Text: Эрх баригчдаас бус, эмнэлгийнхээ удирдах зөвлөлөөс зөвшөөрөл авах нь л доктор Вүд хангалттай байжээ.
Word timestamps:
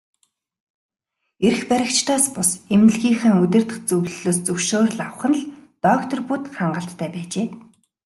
Эрх 1.47 1.61
баригчдаас 1.69 2.25
бус, 2.35 2.49
эмнэлгийнхээ 2.73 3.33
удирдах 3.43 3.77
зөвлөлөөс 3.87 4.37
зөвшөөрөл 4.45 4.99
авах 5.05 5.23
нь 5.29 5.37
л 5.39 5.43
доктор 5.85 6.19
Вүд 6.27 6.43
хангалттай 6.57 7.09
байжээ. 7.13 7.47